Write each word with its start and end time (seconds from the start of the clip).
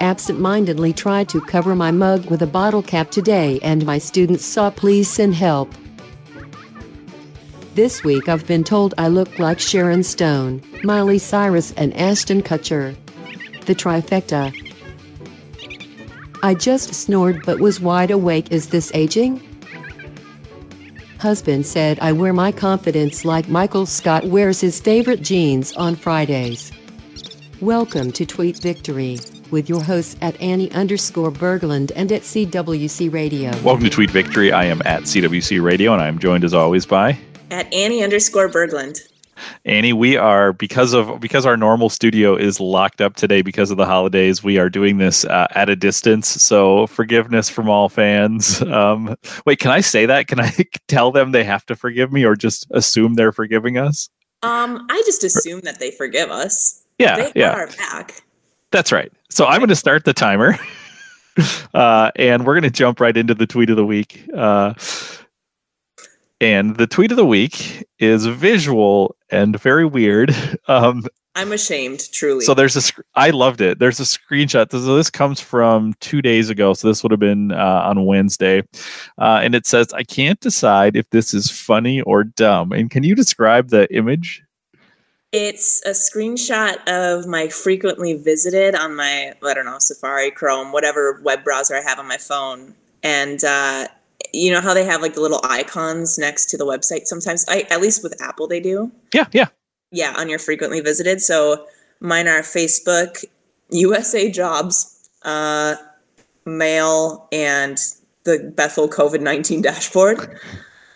Absent-mindedly 0.00 0.92
tried 0.92 1.28
to 1.30 1.40
cover 1.40 1.74
my 1.74 1.90
mug 1.90 2.30
with 2.30 2.40
a 2.42 2.46
bottle 2.46 2.82
cap 2.82 3.10
today 3.10 3.58
and 3.62 3.84
my 3.84 3.98
students 3.98 4.44
saw 4.44 4.70
please 4.70 5.08
send 5.08 5.34
help. 5.34 5.72
This 7.74 8.04
week 8.04 8.28
I've 8.28 8.46
been 8.46 8.64
told 8.64 8.94
I 8.98 9.08
look 9.08 9.38
like 9.38 9.58
Sharon 9.58 10.02
Stone, 10.02 10.62
Miley 10.84 11.18
Cyrus 11.18 11.72
and 11.76 11.94
Ashton 11.96 12.42
Kutcher. 12.42 12.96
The 13.66 13.74
trifecta. 13.74 14.52
I 16.42 16.54
just 16.54 16.94
snored 16.94 17.44
but 17.44 17.58
was 17.58 17.80
wide 17.80 18.10
awake. 18.10 18.52
Is 18.52 18.68
this 18.68 18.92
aging? 18.94 19.42
Husband 21.18 21.66
said 21.66 21.98
I 22.00 22.12
wear 22.12 22.32
my 22.32 22.52
confidence 22.52 23.24
like 23.24 23.48
Michael 23.48 23.86
Scott 23.86 24.24
wears 24.26 24.60
his 24.60 24.80
favorite 24.80 25.20
jeans 25.20 25.72
on 25.72 25.96
Fridays. 25.96 26.70
Welcome 27.60 28.12
to 28.12 28.24
Tweet 28.24 28.58
Victory 28.62 29.18
with 29.50 29.68
your 29.68 29.82
hosts 29.82 30.14
at 30.20 30.40
Annie 30.40 30.70
underscore 30.70 31.32
Berglund 31.32 31.90
and 31.96 32.12
at 32.12 32.22
CWC 32.22 33.12
Radio. 33.12 33.50
Welcome 33.62 33.82
to 33.84 33.90
Tweet 33.90 34.10
Victory. 34.10 34.52
I 34.52 34.66
am 34.66 34.80
at 34.84 35.02
CWC 35.02 35.60
Radio 35.60 35.92
and 35.92 36.00
I 36.00 36.06
am 36.06 36.20
joined 36.20 36.44
as 36.44 36.54
always 36.54 36.86
by 36.86 37.18
at 37.50 37.72
Annie 37.74 38.04
underscore 38.04 38.48
Berglund. 38.48 39.00
Annie, 39.64 39.92
we 39.92 40.16
are 40.16 40.52
because 40.52 40.92
of 40.92 41.20
because 41.20 41.46
our 41.46 41.56
normal 41.56 41.88
studio 41.88 42.36
is 42.36 42.60
locked 42.60 43.00
up 43.00 43.16
today 43.16 43.42
because 43.42 43.70
of 43.70 43.76
the 43.76 43.86
holidays. 43.86 44.42
We 44.42 44.58
are 44.58 44.68
doing 44.68 44.98
this 44.98 45.24
uh, 45.24 45.46
at 45.52 45.68
a 45.68 45.76
distance, 45.76 46.28
so 46.28 46.86
forgiveness 46.86 47.48
from 47.48 47.68
all 47.68 47.88
fans. 47.88 48.62
Um, 48.62 49.16
wait, 49.46 49.58
can 49.58 49.70
I 49.70 49.80
say 49.80 50.06
that? 50.06 50.28
Can 50.28 50.40
I 50.40 50.52
tell 50.88 51.10
them 51.10 51.32
they 51.32 51.44
have 51.44 51.64
to 51.66 51.76
forgive 51.76 52.12
me, 52.12 52.24
or 52.24 52.36
just 52.36 52.66
assume 52.70 53.14
they're 53.14 53.32
forgiving 53.32 53.78
us? 53.78 54.08
Um, 54.42 54.86
I 54.90 55.02
just 55.04 55.24
assume 55.24 55.60
that 55.62 55.80
they 55.80 55.90
forgive 55.90 56.30
us. 56.30 56.84
Yeah, 56.98 57.16
they 57.16 57.32
yeah. 57.34 57.52
are 57.52 57.66
back. 57.66 58.22
That's 58.70 58.92
right. 58.92 59.12
So 59.30 59.46
I'm 59.46 59.58
going 59.58 59.68
to 59.68 59.76
start 59.76 60.04
the 60.04 60.12
timer, 60.12 60.58
uh, 61.74 62.10
and 62.16 62.46
we're 62.46 62.54
going 62.54 62.62
to 62.64 62.70
jump 62.70 63.00
right 63.00 63.16
into 63.16 63.34
the 63.34 63.46
tweet 63.46 63.70
of 63.70 63.76
the 63.76 63.86
week. 63.86 64.28
Uh, 64.34 64.74
and 66.40 66.76
the 66.76 66.86
tweet 66.86 67.10
of 67.10 67.16
the 67.16 67.26
week 67.26 67.86
is 67.98 68.26
visual 68.26 69.16
and 69.30 69.58
very 69.60 69.84
weird. 69.84 70.34
Um, 70.68 71.04
I'm 71.34 71.52
ashamed, 71.52 72.12
truly. 72.12 72.44
So 72.44 72.52
there's 72.52 72.76
a, 72.76 72.82
sc- 72.82 73.00
I 73.14 73.30
loved 73.30 73.60
it. 73.60 73.78
There's 73.78 74.00
a 74.00 74.02
screenshot. 74.02 74.70
So 74.70 74.96
this 74.96 75.08
comes 75.08 75.40
from 75.40 75.94
two 76.00 76.20
days 76.20 76.50
ago. 76.50 76.74
So 76.74 76.88
this 76.88 77.02
would 77.02 77.12
have 77.12 77.20
been 77.20 77.52
uh, 77.52 77.82
on 77.86 78.04
Wednesday. 78.04 78.64
Uh, 79.16 79.40
and 79.42 79.54
it 79.54 79.66
says, 79.66 79.92
I 79.94 80.02
can't 80.02 80.38
decide 80.40 80.94
if 80.94 81.08
this 81.08 81.32
is 81.32 81.50
funny 81.50 82.02
or 82.02 82.24
dumb. 82.24 82.72
And 82.72 82.90
can 82.90 83.02
you 83.02 83.14
describe 83.14 83.68
the 83.68 83.90
image? 83.94 84.42
It's 85.30 85.80
a 85.86 85.90
screenshot 85.90 86.86
of 86.88 87.26
my 87.26 87.48
frequently 87.48 88.14
visited 88.14 88.74
on 88.74 88.96
my, 88.96 89.32
I 89.42 89.54
don't 89.54 89.64
know, 89.64 89.78
Safari, 89.78 90.30
Chrome, 90.30 90.72
whatever 90.72 91.20
web 91.22 91.44
browser 91.44 91.76
I 91.76 91.82
have 91.82 91.98
on 91.98 92.08
my 92.08 92.16
phone. 92.16 92.74
And 93.02 93.42
uh, 93.44 93.88
you 94.32 94.50
know 94.50 94.60
how 94.60 94.74
they 94.74 94.84
have 94.84 95.02
like 95.02 95.14
the 95.14 95.20
little 95.20 95.40
icons 95.44 96.18
next 96.18 96.46
to 96.46 96.56
the 96.56 96.64
website 96.64 97.06
sometimes? 97.06 97.44
I, 97.48 97.66
at 97.70 97.80
least 97.80 98.02
with 98.02 98.20
apple 98.20 98.46
they 98.46 98.60
do. 98.60 98.90
Yeah 99.14 99.26
yeah. 99.32 99.48
Yeah 99.90 100.14
on 100.16 100.28
your 100.28 100.38
frequently 100.38 100.80
visited. 100.80 101.20
So 101.20 101.66
mine 102.00 102.28
are 102.28 102.42
facebook 102.42 103.24
usa 103.70 104.30
jobs 104.30 105.10
uh, 105.22 105.76
mail 106.44 107.28
and 107.32 107.78
the 108.24 108.52
bethel 108.56 108.88
covid-19 108.88 109.62
dashboard. 109.62 110.38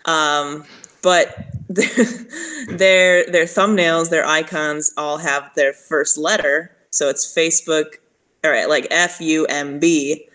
Um, 0.05 0.65
but 1.01 1.35
their 1.69 3.25
their 3.29 3.45
thumbnails 3.45 4.09
their 4.09 4.25
icons 4.25 4.93
all 4.97 5.17
have 5.17 5.51
their 5.55 5.73
first 5.73 6.17
letter. 6.17 6.75
So 6.89 7.09
it's 7.09 7.25
facebook 7.31 7.95
all 8.43 8.51
right 8.51 8.67
like 8.67 8.87
f-u-m-b 8.91 10.27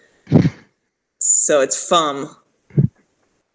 so 1.20 1.60
it's 1.60 1.88
fum 1.88 2.34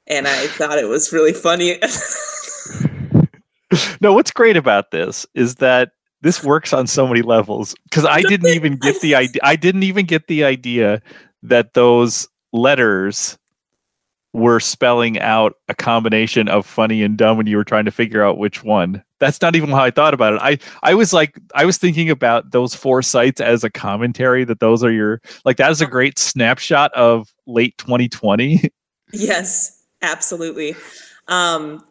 and 0.08 0.28
I 0.28 0.48
thought 0.48 0.78
it 0.78 0.88
was 0.88 1.14
really 1.14 1.34
funny. 1.34 1.80
no, 4.02 4.14
what's 4.14 4.32
great 4.32 4.58
about 4.58 4.92
this 4.92 5.26
is 5.34 5.56
that 5.56 5.92
this 6.22 6.44
works 6.44 6.74
on 6.74 6.88
so 6.88 7.08
many 7.08 7.22
levels 7.22 7.76
because 7.84 8.06
I 8.06 8.22
didn't 8.22 8.50
even 8.56 8.78
get 8.78 9.02
the 9.02 9.16
idea. 9.16 9.42
I 9.44 9.56
didn't 9.56 9.84
even 9.84 10.06
get 10.06 10.28
the 10.28 10.44
idea 10.44 11.02
that 11.44 11.74
those 11.74 12.28
letters 12.54 13.38
were 14.34 14.60
spelling 14.60 15.20
out 15.20 15.54
a 15.70 15.76
combination 15.76 16.48
of 16.48 16.66
funny 16.66 17.04
and 17.04 17.18
dumb 17.18 17.38
when 17.38 17.46
you 17.46 17.56
were 17.56 17.64
trying 17.64 17.86
to 17.86 17.92
figure 17.92 18.24
out 18.24 18.40
which 18.40 18.64
one. 18.64 19.04
That's 19.20 19.42
not 19.42 19.56
even 19.56 19.70
how 19.70 19.84
I 19.84 19.92
thought 19.92 20.14
about 20.14 20.34
it. 20.34 20.40
I 20.42 20.58
I 20.82 20.96
was 20.96 21.14
like 21.14 21.40
I 21.54 21.66
was 21.66 21.78
thinking 21.78 22.10
about 22.10 22.52
those 22.52 22.74
four 22.74 23.02
sites 23.02 23.40
as 23.40 23.64
a 23.64 23.70
commentary 23.70 24.44
that 24.46 24.60
those 24.60 24.84
are 24.84 24.92
your 24.92 25.22
like 25.46 25.58
that 25.58 25.72
is 25.72 25.82
a 25.82 25.86
uh-huh. 25.86 25.92
great 25.92 26.20
snapshot 26.20 26.94
of 26.94 27.34
late 27.46 27.78
2020. 27.78 28.70
Yes. 29.16 29.83
Absolutely. 30.04 30.76
Um, 31.28 31.84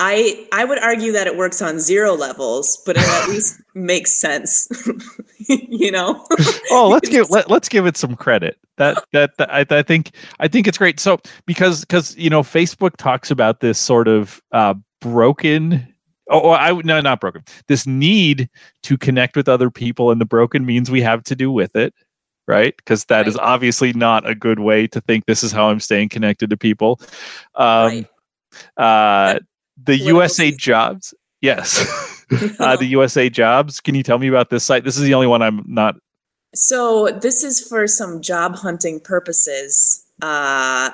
I 0.00 0.46
I 0.52 0.64
would 0.64 0.78
argue 0.78 1.12
that 1.12 1.26
it 1.26 1.36
works 1.36 1.60
on 1.60 1.78
zero 1.80 2.14
levels, 2.14 2.80
but 2.86 2.96
it 2.96 3.02
at 3.02 3.28
least 3.28 3.60
makes 3.74 4.12
sense. 4.12 4.68
you 5.48 5.90
know. 5.90 6.24
oh, 6.70 6.88
let's 6.88 7.08
give 7.08 7.30
let, 7.30 7.50
let's 7.50 7.68
give 7.68 7.86
it 7.86 7.96
some 7.96 8.16
credit. 8.16 8.58
That 8.76 9.04
that, 9.12 9.36
that 9.38 9.52
I, 9.52 9.66
I 9.70 9.82
think 9.82 10.12
I 10.40 10.48
think 10.48 10.66
it's 10.66 10.78
great. 10.78 11.00
So 11.00 11.20
because 11.46 11.80
because 11.80 12.16
you 12.16 12.30
know 12.30 12.42
Facebook 12.42 12.96
talks 12.96 13.30
about 13.30 13.60
this 13.60 13.78
sort 13.78 14.08
of 14.08 14.40
uh, 14.52 14.74
broken 15.00 15.86
oh, 16.30 16.52
I 16.52 16.72
no 16.82 17.00
not 17.00 17.20
broken. 17.20 17.42
This 17.66 17.86
need 17.86 18.48
to 18.82 18.96
connect 18.96 19.36
with 19.36 19.48
other 19.48 19.70
people, 19.70 20.12
and 20.12 20.20
the 20.20 20.26
broken 20.26 20.64
means 20.64 20.90
we 20.90 21.02
have 21.02 21.24
to 21.24 21.34
do 21.34 21.50
with 21.50 21.74
it 21.74 21.92
right? 22.48 22.76
Because 22.76 23.04
that 23.04 23.18
right. 23.18 23.28
is 23.28 23.36
obviously 23.36 23.92
not 23.92 24.28
a 24.28 24.34
good 24.34 24.58
way 24.58 24.88
to 24.88 25.00
think 25.02 25.26
this 25.26 25.44
is 25.44 25.52
how 25.52 25.68
I'm 25.68 25.78
staying 25.78 26.08
connected 26.08 26.50
to 26.50 26.56
people. 26.56 26.98
Um, 27.54 28.06
right. 28.78 29.36
uh, 29.36 29.38
the 29.84 29.96
USA 29.98 30.50
jobs, 30.50 31.14
yes. 31.40 32.24
uh, 32.58 32.74
the 32.76 32.86
USA 32.86 33.28
jobs. 33.30 33.80
Can 33.80 33.94
you 33.94 34.02
tell 34.02 34.18
me 34.18 34.26
about 34.26 34.50
this 34.50 34.64
site? 34.64 34.82
This 34.82 34.96
is 34.96 35.04
the 35.04 35.14
only 35.14 35.26
one 35.28 35.42
I'm 35.42 35.62
not. 35.66 35.96
So 36.54 37.08
this 37.08 37.44
is 37.44 37.60
for 37.60 37.86
some 37.86 38.22
job 38.22 38.56
hunting 38.56 38.98
purposes 38.98 40.06
uh, 40.22 40.90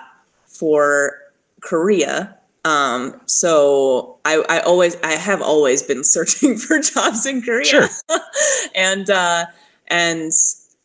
for 0.46 1.18
Korea. 1.60 2.36
Um, 2.64 3.20
so 3.26 4.18
I, 4.24 4.42
I 4.48 4.60
always, 4.60 4.96
I 5.04 5.12
have 5.12 5.40
always 5.40 5.82
been 5.82 6.02
searching 6.04 6.56
for 6.56 6.80
jobs 6.80 7.24
in 7.24 7.42
Korea. 7.42 7.64
Sure. 7.64 7.88
and, 8.74 9.08
uh, 9.08 9.46
and 9.86 10.32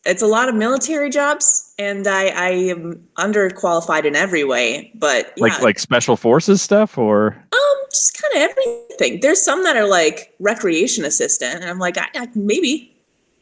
it's 0.06 0.22
a 0.22 0.28
lot 0.28 0.50
of 0.50 0.56
military 0.56 1.10
jobs 1.10 1.74
and 1.78 2.08
I, 2.08 2.28
I 2.28 2.50
am 2.50 3.08
underqualified 3.18 4.06
in 4.06 4.16
every 4.16 4.44
way 4.44 4.92
but 4.96 5.34
yeah. 5.36 5.44
like 5.44 5.62
like 5.62 5.80
special 5.80 6.16
forces 6.16 6.62
stuff 6.62 6.98
or? 6.98 7.36
Um 7.52 7.86
just 7.92 8.22
kind 8.22 8.44
of 8.44 8.52
everything. 8.52 9.20
There's 9.22 9.44
some 9.44 9.64
that 9.64 9.76
are 9.76 9.88
like 9.88 10.34
recreation 10.40 11.06
assistant 11.06 11.62
and 11.62 11.70
i'm 11.70 11.80
like 11.80 11.98
I, 11.98 12.08
I, 12.16 12.28
maybe 12.36 12.96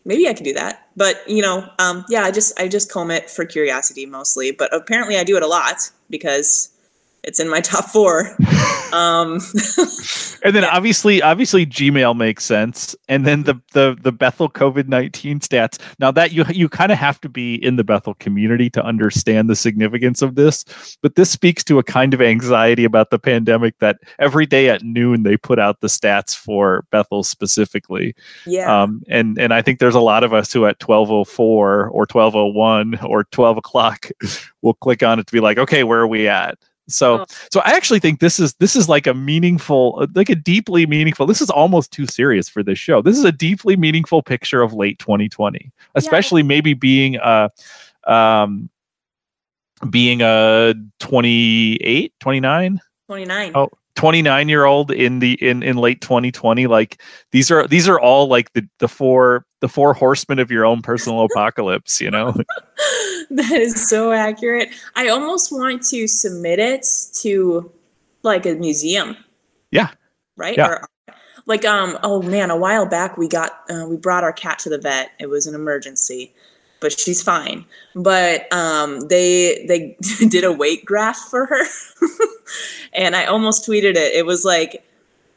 maybe 0.05 0.27
i 0.27 0.33
could 0.33 0.45
do 0.45 0.53
that. 0.53 0.87
But 0.95 1.27
you 1.27 1.41
know 1.41 1.69
um 1.79 2.05
yeah 2.09 2.23
i 2.23 2.31
just 2.31 2.59
i 2.59 2.67
just 2.67 2.91
comb 2.91 3.11
it 3.11 3.29
for 3.29 3.45
curiosity 3.45 4.05
mostly 4.05 4.51
but 4.51 4.73
apparently 4.73 5.17
i 5.17 5.23
do 5.23 5.37
it 5.37 5.43
a 5.43 5.47
lot 5.47 5.91
because 6.09 6.69
it's 7.23 7.39
in 7.39 7.49
my 7.49 7.61
top 7.61 7.85
four. 7.85 8.29
um, 8.93 9.33
and 10.43 10.55
then 10.55 10.63
yeah. 10.63 10.69
obviously, 10.71 11.21
obviously 11.21 11.65
Gmail 11.65 12.15
makes 12.15 12.45
sense. 12.45 12.95
And 13.09 13.25
then 13.25 13.43
the 13.43 13.55
the 13.73 13.97
the 14.01 14.11
Bethel 14.11 14.49
COVID 14.49 14.87
nineteen 14.87 15.39
stats. 15.39 15.79
Now 15.99 16.11
that 16.11 16.31
you 16.31 16.45
you 16.49 16.69
kind 16.69 16.91
of 16.91 16.97
have 16.97 17.19
to 17.21 17.29
be 17.29 17.55
in 17.55 17.75
the 17.75 17.83
Bethel 17.83 18.13
community 18.15 18.69
to 18.71 18.83
understand 18.83 19.49
the 19.49 19.55
significance 19.55 20.21
of 20.21 20.35
this. 20.35 20.97
But 21.01 21.15
this 21.15 21.29
speaks 21.29 21.63
to 21.65 21.79
a 21.79 21.83
kind 21.83 22.13
of 22.13 22.21
anxiety 22.21 22.83
about 22.83 23.09
the 23.09 23.19
pandemic 23.19 23.77
that 23.79 23.99
every 24.19 24.45
day 24.45 24.69
at 24.69 24.83
noon 24.83 25.23
they 25.23 25.37
put 25.37 25.59
out 25.59 25.81
the 25.81 25.87
stats 25.87 26.35
for 26.35 26.85
Bethel 26.91 27.23
specifically. 27.23 28.15
Yeah. 28.45 28.83
Um, 28.83 29.03
and 29.09 29.37
and 29.37 29.53
I 29.53 29.61
think 29.61 29.79
there's 29.79 29.95
a 29.95 29.99
lot 29.99 30.23
of 30.23 30.33
us 30.33 30.53
who 30.53 30.65
at 30.65 30.79
twelve 30.79 31.11
oh 31.11 31.25
four 31.25 31.89
or 31.89 32.05
twelve 32.05 32.35
oh 32.35 32.47
one 32.47 32.97
or 33.03 33.25
twelve 33.25 33.57
o'clock 33.57 34.07
will 34.61 34.75
click 34.75 35.03
on 35.03 35.19
it 35.19 35.27
to 35.27 35.33
be 35.33 35.39
like, 35.39 35.57
okay, 35.57 35.83
where 35.83 35.99
are 35.99 36.07
we 36.07 36.27
at? 36.27 36.57
So, 36.89 37.21
oh. 37.21 37.25
so 37.51 37.61
I 37.61 37.71
actually 37.71 37.99
think 37.99 38.19
this 38.19 38.39
is 38.39 38.53
this 38.55 38.75
is 38.75 38.87
like 38.87 39.07
a 39.07 39.13
meaningful, 39.13 40.07
like 40.15 40.29
a 40.29 40.35
deeply 40.35 40.85
meaningful. 40.85 41.25
This 41.25 41.41
is 41.41 41.49
almost 41.49 41.91
too 41.91 42.05
serious 42.07 42.47
for 42.47 42.63
this 42.63 42.79
show. 42.79 43.01
This 43.01 43.17
is 43.17 43.25
a 43.25 43.31
deeply 43.31 43.75
meaningful 43.75 44.23
picture 44.23 44.61
of 44.61 44.73
late 44.73 44.99
2020, 44.99 45.71
especially 45.95 46.41
yeah. 46.41 46.47
maybe 46.47 46.73
being 46.73 47.17
a, 47.17 47.49
um, 48.05 48.69
being 49.89 50.21
a 50.21 50.73
28, 50.99 52.13
29, 52.19 52.79
29. 53.07 53.51
Oh, 53.55 53.69
29 53.97 54.47
year 54.47 54.65
old 54.65 54.91
in 54.91 55.19
the 55.19 55.33
in 55.45 55.63
in 55.63 55.75
late 55.75 56.01
2020 56.01 56.67
like 56.67 57.01
these 57.31 57.49
are 57.49 57.67
these 57.67 57.89
are 57.89 57.99
all 57.99 58.27
like 58.27 58.53
the 58.53 58.65
the 58.77 58.87
four 58.87 59.43
the 59.59 59.67
four 59.67 59.93
horsemen 59.93 60.37
of 60.37 60.51
your 60.51 60.65
own 60.65 60.83
personal 60.83 61.25
apocalypse 61.31 61.99
you 61.99 62.11
know? 62.11 62.33
That 63.29 63.59
is 63.59 63.89
so 63.89 64.13
accurate. 64.13 64.69
I 64.95 65.09
almost 65.09 65.51
want 65.51 65.83
to 65.87 66.07
submit 66.07 66.59
it 66.59 66.85
to 67.15 67.69
like 68.23 68.45
a 68.45 68.55
museum. 68.55 69.17
Yeah. 69.71 69.89
Right? 70.37 70.55
Yeah. 70.55 70.67
or 70.67 70.89
like 71.45 71.65
um 71.65 71.97
oh 72.03 72.21
man, 72.21 72.51
a 72.51 72.55
while 72.55 72.85
back 72.85 73.17
we 73.17 73.27
got 73.27 73.63
uh, 73.69 73.85
we 73.87 73.97
brought 73.97 74.23
our 74.23 74.31
cat 74.31 74.59
to 74.59 74.69
the 74.69 74.77
vet. 74.77 75.11
It 75.19 75.29
was 75.29 75.47
an 75.47 75.55
emergency, 75.55 76.33
but 76.79 76.97
she's 76.97 77.21
fine. 77.21 77.65
But 77.95 78.51
um 78.53 79.01
they 79.07 79.65
they 79.67 79.95
did 80.27 80.43
a 80.43 80.51
weight 80.51 80.85
graph 80.85 81.17
for 81.17 81.45
her, 81.45 81.63
and 82.93 83.15
I 83.15 83.25
almost 83.25 83.67
tweeted 83.67 83.95
it. 83.95 84.13
It 84.13 84.25
was 84.25 84.45
like 84.45 84.83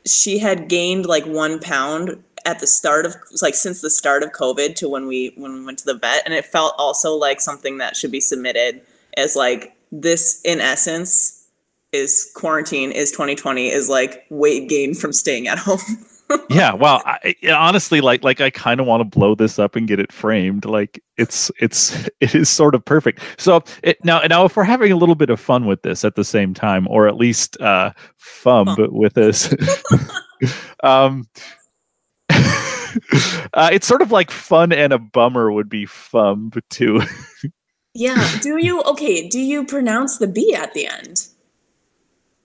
she 0.06 0.38
had 0.38 0.68
gained 0.68 1.06
like 1.06 1.26
one 1.26 1.60
pound 1.60 2.22
at 2.46 2.58
the 2.58 2.66
start 2.66 3.06
of 3.06 3.14
like 3.42 3.54
since 3.54 3.80
the 3.80 3.90
start 3.90 4.22
of 4.22 4.32
COVID 4.32 4.74
to 4.76 4.88
when 4.88 5.06
we 5.06 5.32
when 5.36 5.52
we 5.54 5.64
went 5.64 5.78
to 5.80 5.84
the 5.84 5.94
vet, 5.94 6.22
and 6.24 6.34
it 6.34 6.46
felt 6.46 6.74
also 6.78 7.14
like 7.14 7.40
something 7.40 7.78
that 7.78 7.96
should 7.96 8.10
be 8.10 8.20
submitted 8.20 8.80
as 9.16 9.36
like 9.36 9.74
this 9.92 10.40
in 10.44 10.60
essence 10.60 11.48
is 11.92 12.30
quarantine 12.34 12.92
is 12.92 13.10
2020 13.10 13.68
is 13.68 13.88
like 13.88 14.24
weight 14.30 14.68
gain 14.68 14.94
from 14.94 15.12
staying 15.12 15.48
at 15.48 15.58
home. 15.58 15.78
yeah, 16.50 16.72
well, 16.74 17.02
I, 17.04 17.34
honestly, 17.52 18.00
like 18.00 18.24
like 18.24 18.40
I 18.40 18.50
kind 18.50 18.80
of 18.80 18.86
want 18.86 19.00
to 19.00 19.18
blow 19.18 19.34
this 19.34 19.58
up 19.58 19.76
and 19.76 19.86
get 19.88 19.98
it 19.98 20.12
framed. 20.12 20.64
Like 20.64 21.02
it's 21.16 21.50
it's 21.60 22.08
it 22.20 22.34
is 22.34 22.48
sort 22.48 22.74
of 22.74 22.84
perfect. 22.84 23.20
So 23.38 23.62
it, 23.82 24.04
now 24.04 24.20
now 24.20 24.44
if 24.44 24.56
we're 24.56 24.64
having 24.64 24.92
a 24.92 24.96
little 24.96 25.14
bit 25.14 25.30
of 25.30 25.40
fun 25.40 25.66
with 25.66 25.82
this 25.82 26.04
at 26.04 26.14
the 26.14 26.24
same 26.24 26.54
time, 26.54 26.86
or 26.88 27.06
at 27.06 27.16
least 27.16 27.60
uh, 27.60 27.92
fun 28.16 28.66
but 28.76 28.92
with 28.92 29.14
this, 29.14 29.54
um, 30.82 31.28
uh, 32.28 33.70
it's 33.72 33.86
sort 33.86 34.02
of 34.02 34.12
like 34.12 34.30
fun 34.30 34.72
and 34.72 34.92
a 34.92 34.98
bummer 34.98 35.52
would 35.52 35.68
be 35.68 35.86
fumb 35.86 36.60
too. 36.70 37.02
yeah. 37.94 38.38
Do 38.40 38.58
you 38.58 38.82
okay? 38.82 39.28
Do 39.28 39.40
you 39.40 39.64
pronounce 39.64 40.18
the 40.18 40.28
B 40.28 40.54
at 40.54 40.74
the 40.74 40.86
end? 40.86 41.28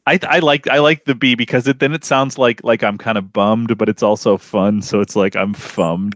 I, 0.07 0.19
I 0.23 0.39
like 0.39 0.67
I 0.67 0.77
like 0.79 1.05
the 1.05 1.15
B 1.15 1.33
because 1.33 1.67
it 1.67 1.79
then 1.79 1.93
it 1.93 2.05
sounds 2.05 2.37
like 2.37 2.63
like 2.63 2.83
I'm 2.83 2.97
kind 2.97 3.17
of 3.17 3.33
bummed, 3.33 3.75
but 3.77 3.89
it's 3.89 4.03
also 4.03 4.37
fun. 4.37 4.83
So 4.83 5.01
it's 5.01 5.15
like 5.15 5.35
I'm 5.35 5.53
fummed. 5.55 6.15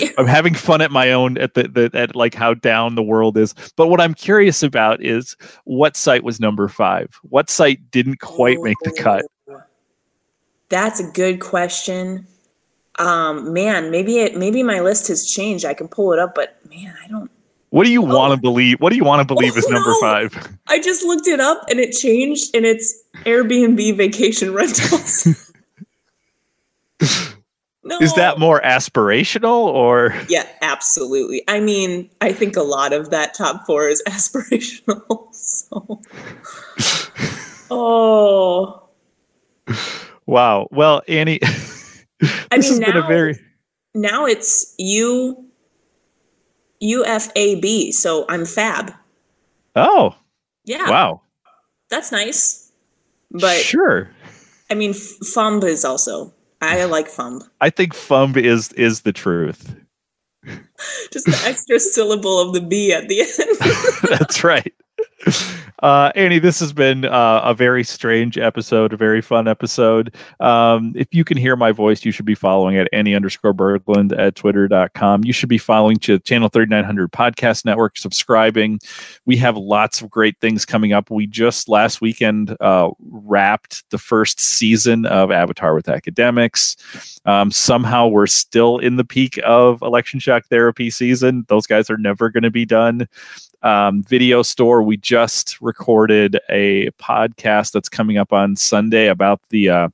Yeah. 0.00 0.08
I'm 0.18 0.26
having 0.26 0.54
fun 0.54 0.80
at 0.80 0.90
my 0.90 1.12
own 1.12 1.36
at 1.36 1.52
the, 1.52 1.68
the 1.68 1.90
at 1.92 2.16
like 2.16 2.34
how 2.34 2.54
down 2.54 2.94
the 2.94 3.02
world 3.02 3.36
is. 3.36 3.54
But 3.76 3.88
what 3.88 4.00
I'm 4.00 4.14
curious 4.14 4.62
about 4.62 5.02
is 5.02 5.36
what 5.64 5.94
site 5.94 6.24
was 6.24 6.40
number 6.40 6.68
five? 6.68 7.18
What 7.22 7.50
site 7.50 7.90
didn't 7.90 8.20
quite 8.20 8.60
make 8.62 8.78
the 8.82 8.92
cut? 8.92 9.26
That's 10.70 11.00
a 11.00 11.10
good 11.10 11.40
question. 11.40 12.26
Um, 12.98 13.52
man, 13.52 13.90
maybe 13.90 14.20
it 14.20 14.36
maybe 14.36 14.62
my 14.62 14.80
list 14.80 15.08
has 15.08 15.30
changed. 15.30 15.66
I 15.66 15.74
can 15.74 15.88
pull 15.88 16.14
it 16.14 16.18
up, 16.18 16.34
but 16.34 16.56
man, 16.70 16.94
I 17.04 17.08
don't 17.08 17.30
what 17.70 17.84
do 17.84 17.92
you 17.92 18.02
oh. 18.02 18.16
want 18.16 18.34
to 18.34 18.40
believe? 18.40 18.80
What 18.80 18.90
do 18.90 18.96
you 18.96 19.04
want 19.04 19.26
to 19.26 19.34
believe 19.34 19.52
oh, 19.54 19.58
is 19.58 19.68
number 19.68 19.90
no. 19.90 20.00
five? 20.00 20.58
I 20.66 20.80
just 20.80 21.04
looked 21.04 21.28
it 21.28 21.40
up 21.40 21.64
and 21.68 21.78
it 21.78 21.92
changed, 21.92 22.54
and 22.54 22.64
it's 22.64 22.94
Airbnb 23.24 23.96
vacation 23.96 24.54
rentals. 24.54 25.26
no. 27.84 27.98
Is 27.98 28.14
that 28.14 28.38
more 28.38 28.60
aspirational 28.62 29.66
or? 29.66 30.14
Yeah, 30.28 30.46
absolutely. 30.62 31.42
I 31.48 31.60
mean, 31.60 32.08
I 32.20 32.32
think 32.32 32.56
a 32.56 32.62
lot 32.62 32.92
of 32.92 33.10
that 33.10 33.34
top 33.34 33.66
four 33.66 33.88
is 33.88 34.02
aspirational. 34.08 35.34
So. 35.34 36.00
oh. 37.70 38.88
Wow. 40.26 40.68
Well, 40.70 41.02
Annie, 41.06 41.40
this 41.40 42.06
I 42.50 42.58
mean, 42.58 42.80
now, 42.80 43.06
very... 43.06 43.38
now 43.94 44.24
it's 44.24 44.74
you 44.78 45.47
UFAB, 46.82 47.92
so 47.92 48.24
I'm 48.28 48.44
fab. 48.44 48.92
Oh. 49.76 50.16
Yeah. 50.64 50.88
Wow. 50.90 51.22
That's 51.90 52.12
nice. 52.12 52.72
But 53.30 53.56
Sure. 53.56 54.10
I 54.70 54.74
mean 54.74 54.92
FUMB 54.92 55.64
is 55.64 55.84
also. 55.84 56.32
I 56.60 56.84
like 56.86 57.08
FUMB. 57.08 57.42
I 57.60 57.70
think 57.70 57.94
FUMB 57.94 58.36
is 58.36 58.72
is 58.72 59.02
the 59.02 59.12
truth. 59.12 59.74
Just 61.12 61.26
the 61.26 61.42
extra 61.46 61.78
syllable 61.78 62.40
of 62.40 62.54
the 62.54 62.60
B 62.60 62.92
at 62.92 63.08
the 63.08 63.20
end. 63.20 64.18
That's 64.18 64.42
right. 64.44 64.74
Uh, 65.80 66.10
Annie, 66.16 66.40
this 66.40 66.58
has 66.58 66.72
been 66.72 67.04
uh, 67.04 67.40
a 67.44 67.54
very 67.54 67.84
strange 67.84 68.36
episode, 68.36 68.92
a 68.92 68.96
very 68.96 69.20
fun 69.20 69.46
episode. 69.46 70.14
Um, 70.40 70.92
if 70.96 71.08
you 71.12 71.24
can 71.24 71.36
hear 71.36 71.54
my 71.54 71.70
voice, 71.70 72.04
you 72.04 72.10
should 72.10 72.24
be 72.24 72.34
following 72.34 72.76
at 72.76 72.88
Annie 72.92 73.14
underscore 73.14 73.54
Berglund 73.54 74.16
at 74.18 74.34
twitter.com. 74.34 75.24
You 75.24 75.32
should 75.32 75.48
be 75.48 75.58
following 75.58 75.96
to 75.98 76.18
Channel 76.18 76.48
3900 76.48 77.12
Podcast 77.12 77.64
Network, 77.64 77.96
subscribing. 77.96 78.80
We 79.24 79.36
have 79.36 79.56
lots 79.56 80.00
of 80.00 80.10
great 80.10 80.36
things 80.40 80.64
coming 80.64 80.92
up. 80.92 81.10
We 81.10 81.26
just 81.26 81.68
last 81.68 82.00
weekend 82.00 82.56
uh, 82.60 82.90
wrapped 83.00 83.88
the 83.90 83.98
first 83.98 84.40
season 84.40 85.06
of 85.06 85.30
Avatar 85.30 85.74
with 85.74 85.88
Academics. 85.88 86.76
Um, 87.24 87.52
somehow 87.52 88.08
we're 88.08 88.26
still 88.26 88.78
in 88.78 88.96
the 88.96 89.04
peak 89.04 89.38
of 89.44 89.80
election 89.82 90.18
shock 90.18 90.46
therapy 90.46 90.90
season. 90.90 91.44
Those 91.48 91.66
guys 91.66 91.88
are 91.88 91.98
never 91.98 92.30
going 92.30 92.42
to 92.42 92.50
be 92.50 92.64
done 92.64 93.06
um, 93.62 94.02
video 94.02 94.42
store. 94.42 94.82
We 94.82 94.96
just 94.96 95.60
recorded 95.60 96.38
a 96.48 96.90
podcast 96.92 97.72
that's 97.72 97.88
coming 97.88 98.16
up 98.16 98.32
on 98.32 98.56
Sunday 98.56 99.08
about 99.08 99.40
the 99.50 99.68
uh, 99.68 99.88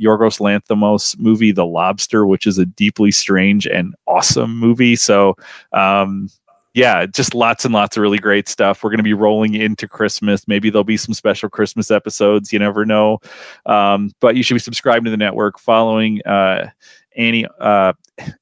Yorgos 0.00 0.40
Lanthimos 0.40 1.18
movie, 1.18 1.52
The 1.52 1.66
Lobster, 1.66 2.26
which 2.26 2.46
is 2.46 2.58
a 2.58 2.66
deeply 2.66 3.10
strange 3.10 3.66
and 3.66 3.94
awesome 4.06 4.56
movie. 4.56 4.96
So, 4.96 5.36
um, 5.72 6.28
yeah, 6.74 7.06
just 7.06 7.34
lots 7.34 7.64
and 7.64 7.72
lots 7.72 7.96
of 7.96 8.02
really 8.02 8.18
great 8.18 8.48
stuff. 8.48 8.84
We're 8.84 8.90
going 8.90 8.98
to 8.98 9.04
be 9.04 9.14
rolling 9.14 9.54
into 9.54 9.88
Christmas. 9.88 10.46
Maybe 10.46 10.68
there'll 10.68 10.84
be 10.84 10.98
some 10.98 11.14
special 11.14 11.48
Christmas 11.48 11.90
episodes. 11.90 12.52
You 12.52 12.58
never 12.58 12.84
know. 12.84 13.18
Um, 13.64 14.12
but 14.20 14.36
you 14.36 14.42
should 14.42 14.54
be 14.54 14.60
subscribing 14.60 15.04
to 15.04 15.10
the 15.10 15.16
network, 15.16 15.58
following 15.58 16.20
uh, 16.26 16.68
Annie 17.16 17.46
uh, 17.60 17.94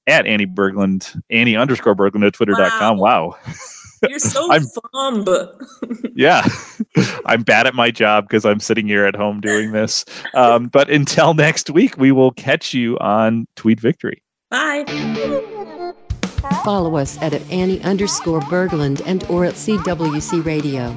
at 0.09 0.27
Annie 0.27 0.47
Berglund, 0.47 1.17
Annie 1.31 1.57
underscore 1.57 1.95
Berglund 1.95 2.27
at 2.27 2.35
twitter.com. 2.35 2.99
Wow. 2.99 3.29
wow. 3.29 3.37
You're 4.09 4.19
so 4.19 4.53
I'm, 4.53 4.65
fun. 4.93 5.25
yeah. 6.15 6.47
I'm 7.27 7.43
bad 7.43 7.67
at 7.67 7.75
my 7.75 7.91
job 7.91 8.25
because 8.29 8.45
I'm 8.45 8.61
sitting 8.61 8.87
here 8.87 9.05
at 9.07 9.17
home 9.17 9.41
doing 9.41 9.73
this. 9.73 10.05
Um, 10.35 10.69
but 10.69 10.91
until 10.91 11.35
next 11.35 11.71
week, 11.71 11.97
we 11.97 12.13
will 12.13 12.33
catch 12.33 12.75
you 12.75 12.99
on 12.99 13.47
Tweet 13.57 13.81
Victory. 13.81 14.23
Bye. 14.51 14.85
Follow 16.63 16.97
us 16.97 17.21
at, 17.23 17.33
at 17.33 17.51
Annie 17.51 17.83
underscore 17.83 18.41
Berglund 18.41 19.03
and 19.07 19.25
or 19.25 19.45
at 19.45 19.55
CWC 19.55 20.45
Radio. 20.45 20.95